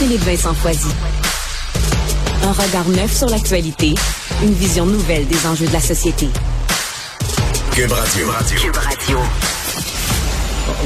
[0.00, 0.88] Philippe Vincent Foisy.
[2.42, 3.92] Un regard neuf sur l'actualité,
[4.42, 6.26] une vision nouvelle des enjeux de la société.
[7.70, 8.26] Cube Radio.
[8.56, 9.18] Cube Radio.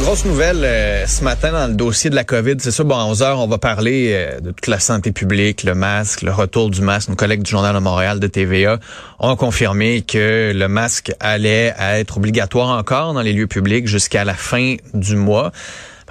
[0.00, 2.56] Grosse nouvelle euh, ce matin dans le dossier de la COVID.
[2.58, 5.62] C'est ça, bon, à 11 heures, on va parler euh, de toute la santé publique,
[5.62, 7.08] le masque, le retour du masque.
[7.08, 8.80] Nos collègues du Journal de Montréal de TVA
[9.20, 14.34] ont confirmé que le masque allait être obligatoire encore dans les lieux publics jusqu'à la
[14.34, 15.52] fin du mois.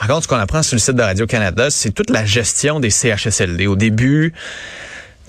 [0.04, 2.90] Par contre, ce qu'on apprend sur le site de Radio-Canada, c'est toute la gestion des
[2.90, 3.68] CHSLD.
[3.68, 4.34] Au début,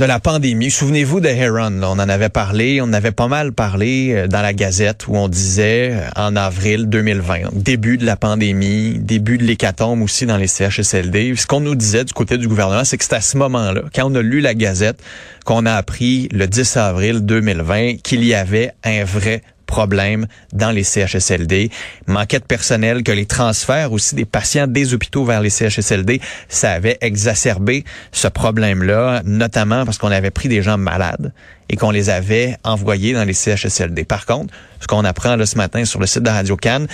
[0.00, 0.72] de la pandémie.
[0.72, 4.52] Souvenez-vous de Heron, on en avait parlé, on avait pas mal parlé euh, dans la
[4.52, 10.02] Gazette où on disait euh, en avril 2020, début de la pandémie, début de l'hécatombe
[10.02, 11.36] aussi dans les CHSLD.
[11.36, 14.10] Ce qu'on nous disait du côté du gouvernement, c'est que c'est à ce moment-là, quand
[14.10, 15.00] on a lu la Gazette,
[15.44, 20.84] qu'on a appris le 10 avril 2020 qu'il y avait un vrai problèmes dans les
[20.84, 21.70] CHSLD,
[22.06, 26.72] manquait de personnel, que les transferts aussi des patients des hôpitaux vers les CHSLD, ça
[26.72, 31.32] avait exacerbé ce problème-là, notamment parce qu'on avait pris des gens malades
[31.68, 34.04] et qu'on les avait envoyés dans les CHSLD.
[34.04, 36.86] Par contre, ce qu'on apprend là, ce matin sur le site de Radio Cannes,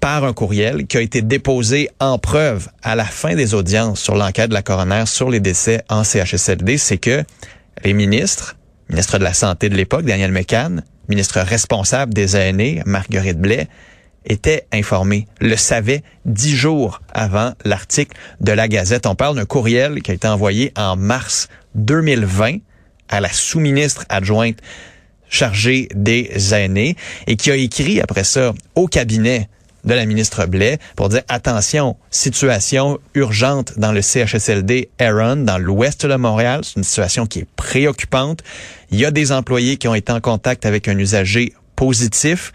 [0.00, 4.14] par un courriel qui a été déposé en preuve à la fin des audiences sur
[4.14, 7.24] l'enquête de la coroner sur les décès en CHSLD, c'est que
[7.84, 8.56] les ministres,
[8.88, 13.68] ministre de la Santé de l'époque, Daniel McCann, ministre responsable des aînés, Marguerite Blais,
[14.24, 19.06] était informé, le savait dix jours avant l'article de la Gazette.
[19.06, 22.58] On parle d'un courriel qui a été envoyé en mars 2020
[23.08, 24.58] à la sous-ministre adjointe
[25.30, 29.48] chargée des aînés et qui a écrit après ça au cabinet
[29.88, 36.04] de la ministre Blais pour dire attention, situation urgente dans le CHSLD Aaron, dans l'ouest
[36.04, 36.60] de Montréal.
[36.62, 38.44] C'est une situation qui est préoccupante.
[38.90, 42.52] Il y a des employés qui ont été en contact avec un usager positif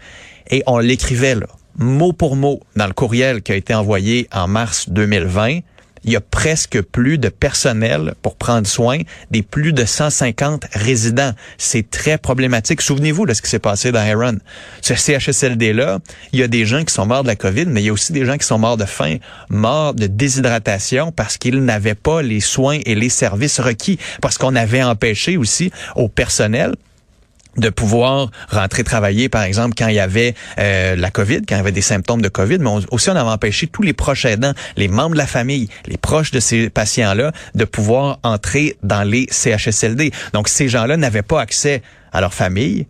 [0.48, 1.36] et on l'écrivait
[1.76, 5.58] mot pour mot dans le courriel qui a été envoyé en mars 2020
[6.04, 8.98] il y a presque plus de personnel pour prendre soin
[9.30, 11.32] des plus de 150 résidents.
[11.58, 12.82] C'est très problématique.
[12.82, 14.38] Souvenez-vous de ce qui s'est passé dans Heron.
[14.82, 15.98] Ce CHSLD-là,
[16.32, 17.92] il y a des gens qui sont morts de la COVID, mais il y a
[17.92, 19.16] aussi des gens qui sont morts de faim,
[19.48, 24.54] morts de déshydratation parce qu'ils n'avaient pas les soins et les services requis, parce qu'on
[24.54, 26.74] avait empêché aussi au personnel
[27.56, 31.58] de pouvoir rentrer travailler, par exemple, quand il y avait euh, la COVID, quand il
[31.58, 34.52] y avait des symptômes de COVID, mais aussi on avait empêché tous les proches aidants,
[34.76, 39.26] les membres de la famille, les proches de ces patients-là, de pouvoir entrer dans les
[39.30, 40.12] CHSLD.
[40.32, 41.82] Donc, ces gens-là n'avaient pas accès
[42.12, 42.86] à leur famille,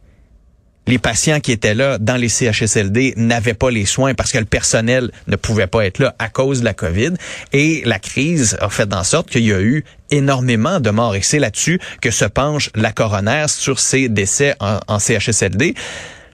[0.86, 4.44] les patients qui étaient là dans les CHSLD n'avaient pas les soins parce que le
[4.44, 7.12] personnel ne pouvait pas être là à cause de la COVID.
[7.52, 11.16] Et la crise a fait en sorte qu'il y a eu énormément de morts.
[11.16, 15.74] Et c'est là-dessus que se penche la coroner sur ces décès en, CHSLD.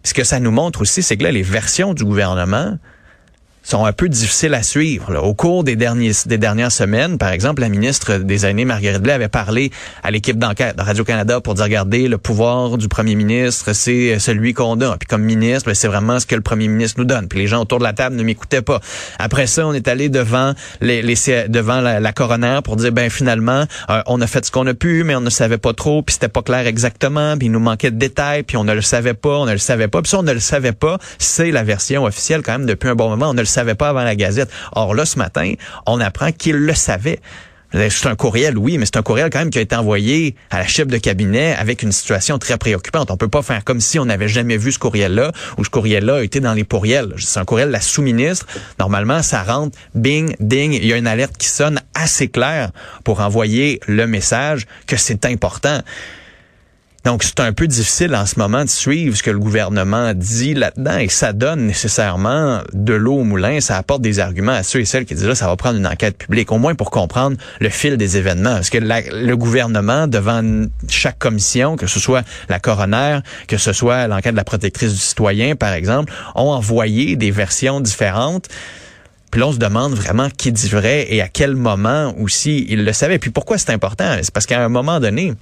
[0.03, 2.79] Ce que ça nous montre aussi, c'est que là, les versions du gouvernement
[3.63, 5.17] sont un peu difficiles à suivre.
[5.23, 9.13] Au cours des, derniers, des dernières semaines, par exemple, la ministre des Aînés, Marguerite Blais,
[9.13, 9.71] avait parlé
[10.03, 14.55] à l'équipe d'enquête de Radio-Canada pour dire, regardez, le pouvoir du premier ministre, c'est celui
[14.55, 14.97] qu'on a.
[14.97, 17.29] Puis comme ministre, ben, c'est vraiment ce que le premier ministre nous donne.
[17.29, 18.81] Puis les gens autour de la table ne m'écoutaient pas.
[19.19, 21.15] Après ça, on est allé devant les, les
[21.49, 25.05] devant la, coroner pour dire, ben finalement, euh, on a fait ce qu'on a pu,
[25.05, 27.91] mais on ne savait pas trop, puis c'était pas clair exactement, puis il nous manquait
[27.91, 30.03] de détails, puis on ne le savait pas, on ne le savait pas.
[30.03, 32.95] Puis ça, on ne le savait pas, c'est la version officielle quand même depuis un
[32.95, 33.31] bon moment.
[33.31, 34.51] On ne savait pas avant la Gazette.
[34.73, 35.53] Or là, ce matin,
[35.87, 37.21] on apprend qu'il le savait.
[37.73, 40.59] C'est un courriel, oui, mais c'est un courriel quand même qui a été envoyé à
[40.59, 43.13] la chef de cabinet avec une situation très préoccupante.
[43.13, 46.17] On peut pas faire comme si on n'avait jamais vu ce courriel-là ou ce courriel-là
[46.17, 47.15] a été dans les pourriels.
[47.19, 48.47] C'est un courriel de la sous-ministre.
[48.81, 52.73] Normalement, ça rentre, bing, ding, il y a une alerte qui sonne assez claire
[53.05, 55.81] pour envoyer le message que c'est important.
[57.05, 60.53] Donc, c'est un peu difficile en ce moment de suivre ce que le gouvernement dit
[60.53, 63.61] là-dedans et ça donne nécessairement de l'eau au moulin.
[63.61, 65.87] Ça apporte des arguments à ceux et celles qui disent là, ça va prendre une
[65.87, 68.55] enquête publique, au moins pour comprendre le fil des événements.
[68.55, 70.43] Parce que le gouvernement, devant
[70.89, 74.99] chaque commission, que ce soit la coroner, que ce soit l'enquête de la protectrice du
[74.99, 78.49] citoyen, par exemple, ont envoyé des versions différentes.
[79.31, 82.85] Puis là, on se demande vraiment qui dit vrai et à quel moment aussi il
[82.85, 83.19] le savait.
[83.19, 84.17] Puis pourquoi c'est important?
[84.23, 85.33] C'est parce qu'à un moment donné,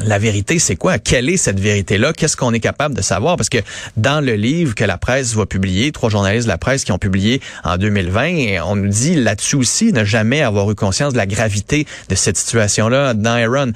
[0.00, 0.98] la vérité, c'est quoi?
[0.98, 2.12] Quelle est cette vérité-là?
[2.12, 3.36] Qu'est-ce qu'on est capable de savoir?
[3.36, 3.58] Parce que
[3.96, 6.98] dans le livre que la presse va publier, trois journalistes de la presse qui ont
[6.98, 11.26] publié en 2020, on nous dit là-dessus aussi ne jamais avoir eu conscience de la
[11.26, 13.70] gravité de cette situation-là dans Iran.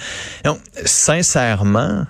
[0.44, 2.04] Donc, sincèrement,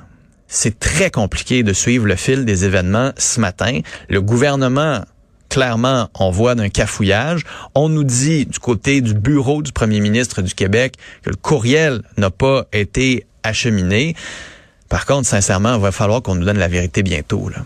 [0.46, 3.80] c'est très compliqué de suivre le fil des événements ce matin.
[4.08, 5.02] Le gouvernement
[5.48, 7.44] clairement, on voit d'un cafouillage.
[7.74, 12.02] On nous dit du côté du bureau du premier ministre du Québec que le courriel
[12.16, 13.26] n'a pas été
[14.88, 17.48] Par contre, sincèrement, il va falloir qu'on nous donne la vérité bientôt.
[17.48, 17.58] Là.